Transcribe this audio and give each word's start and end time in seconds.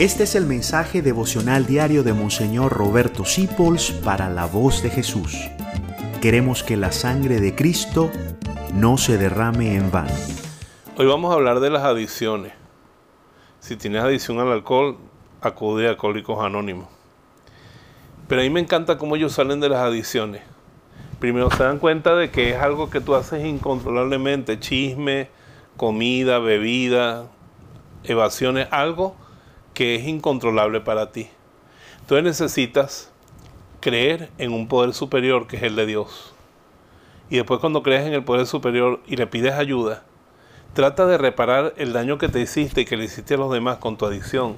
Este 0.00 0.22
es 0.22 0.34
el 0.34 0.46
mensaje 0.46 1.02
devocional 1.02 1.66
diario 1.66 2.02
de 2.02 2.14
Monseñor 2.14 2.72
Roberto 2.72 3.26
Sipols 3.26 3.90
para 3.90 4.30
la 4.30 4.46
voz 4.46 4.82
de 4.82 4.88
Jesús. 4.88 5.36
Queremos 6.22 6.62
que 6.62 6.78
la 6.78 6.90
sangre 6.90 7.38
de 7.38 7.54
Cristo 7.54 8.10
no 8.72 8.96
se 8.96 9.18
derrame 9.18 9.76
en 9.76 9.90
vano. 9.90 10.14
Hoy 10.96 11.04
vamos 11.04 11.30
a 11.30 11.34
hablar 11.34 11.60
de 11.60 11.68
las 11.68 11.82
adicciones. 11.82 12.54
Si 13.58 13.76
tienes 13.76 14.02
adicción 14.02 14.40
al 14.40 14.50
alcohol, 14.50 14.96
acude 15.42 15.86
a 15.86 15.90
Alcohólicos 15.90 16.42
Anónimos. 16.42 16.88
Pero 18.26 18.40
a 18.40 18.44
mí 18.44 18.48
me 18.48 18.60
encanta 18.60 18.96
cómo 18.96 19.16
ellos 19.16 19.34
salen 19.34 19.60
de 19.60 19.68
las 19.68 19.80
adicciones. 19.80 20.40
Primero 21.18 21.50
se 21.50 21.62
dan 21.62 21.78
cuenta 21.78 22.14
de 22.14 22.30
que 22.30 22.52
es 22.52 22.56
algo 22.56 22.88
que 22.88 23.02
tú 23.02 23.16
haces 23.16 23.44
incontrolablemente, 23.44 24.58
chisme, 24.60 25.28
comida, 25.76 26.38
bebida, 26.38 27.26
evasiones, 28.02 28.66
algo 28.70 29.19
que 29.80 29.94
es 29.94 30.06
incontrolable 30.06 30.82
para 30.82 31.10
ti. 31.10 31.30
Entonces 32.00 32.22
necesitas 32.22 33.10
creer 33.80 34.28
en 34.36 34.52
un 34.52 34.68
poder 34.68 34.92
superior 34.92 35.46
que 35.46 35.56
es 35.56 35.62
el 35.62 35.74
de 35.74 35.86
Dios. 35.86 36.34
Y 37.30 37.36
después 37.36 37.60
cuando 37.60 37.82
crees 37.82 38.06
en 38.06 38.12
el 38.12 38.22
poder 38.22 38.46
superior 38.46 39.00
y 39.06 39.16
le 39.16 39.26
pides 39.26 39.54
ayuda, 39.54 40.02
trata 40.74 41.06
de 41.06 41.16
reparar 41.16 41.72
el 41.78 41.94
daño 41.94 42.18
que 42.18 42.28
te 42.28 42.42
hiciste 42.42 42.82
y 42.82 42.84
que 42.84 42.98
le 42.98 43.04
hiciste 43.04 43.32
a 43.32 43.38
los 43.38 43.50
demás 43.50 43.78
con 43.78 43.96
tu 43.96 44.04
adicción. 44.04 44.56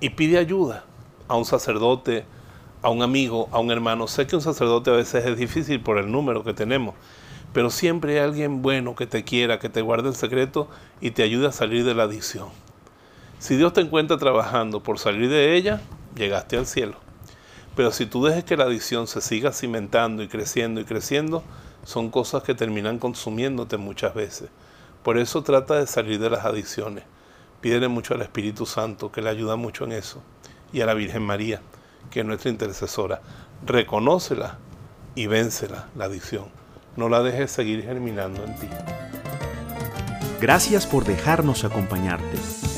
Y 0.00 0.10
pide 0.10 0.38
ayuda 0.38 0.84
a 1.28 1.36
un 1.36 1.44
sacerdote, 1.44 2.24
a 2.82 2.90
un 2.90 3.02
amigo, 3.02 3.48
a 3.52 3.60
un 3.60 3.70
hermano. 3.70 4.08
Sé 4.08 4.26
que 4.26 4.34
un 4.34 4.42
sacerdote 4.42 4.90
a 4.90 4.94
veces 4.94 5.24
es 5.26 5.38
difícil 5.38 5.80
por 5.80 5.96
el 5.96 6.10
número 6.10 6.42
que 6.42 6.54
tenemos, 6.54 6.96
pero 7.52 7.70
siempre 7.70 8.14
hay 8.14 8.24
alguien 8.24 8.62
bueno 8.62 8.96
que 8.96 9.06
te 9.06 9.22
quiera, 9.22 9.60
que 9.60 9.68
te 9.68 9.80
guarde 9.80 10.08
el 10.08 10.16
secreto 10.16 10.66
y 11.00 11.12
te 11.12 11.22
ayude 11.22 11.46
a 11.46 11.52
salir 11.52 11.84
de 11.84 11.94
la 11.94 12.02
adicción. 12.02 12.48
Si 13.38 13.56
Dios 13.56 13.72
te 13.72 13.80
encuentra 13.80 14.18
trabajando 14.18 14.82
por 14.82 14.98
salir 14.98 15.30
de 15.30 15.54
ella, 15.54 15.80
llegaste 16.16 16.56
al 16.56 16.66
cielo. 16.66 16.96
Pero 17.76 17.92
si 17.92 18.06
tú 18.06 18.24
dejes 18.24 18.42
que 18.42 18.56
la 18.56 18.64
adicción 18.64 19.06
se 19.06 19.20
siga 19.20 19.52
cimentando 19.52 20.24
y 20.24 20.28
creciendo 20.28 20.80
y 20.80 20.84
creciendo, 20.84 21.44
son 21.84 22.10
cosas 22.10 22.42
que 22.42 22.56
terminan 22.56 22.98
consumiéndote 22.98 23.76
muchas 23.76 24.14
veces. 24.14 24.50
Por 25.04 25.18
eso 25.18 25.44
trata 25.44 25.76
de 25.76 25.86
salir 25.86 26.18
de 26.18 26.30
las 26.30 26.44
adicciones. 26.44 27.04
Pídele 27.60 27.86
mucho 27.86 28.14
al 28.14 28.22
Espíritu 28.22 28.66
Santo, 28.66 29.12
que 29.12 29.22
le 29.22 29.30
ayuda 29.30 29.54
mucho 29.54 29.84
en 29.84 29.92
eso. 29.92 30.20
Y 30.72 30.80
a 30.80 30.86
la 30.86 30.94
Virgen 30.94 31.22
María, 31.22 31.62
que 32.10 32.20
es 32.20 32.26
nuestra 32.26 32.50
intercesora. 32.50 33.22
Reconócela 33.64 34.58
y 35.14 35.28
véncela, 35.28 35.88
la 35.96 36.06
adicción. 36.06 36.46
No 36.96 37.08
la 37.08 37.22
dejes 37.22 37.52
seguir 37.52 37.84
germinando 37.84 38.42
en 38.42 38.56
ti. 38.56 38.68
Gracias 40.40 40.86
por 40.86 41.04
dejarnos 41.04 41.64
acompañarte. 41.64 42.77